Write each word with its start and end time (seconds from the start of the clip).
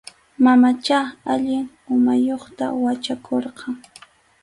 Mamanchá 0.43 0.99
allin 1.33 1.65
umayuqta 1.95 2.65
wachakurqan. 2.83 3.75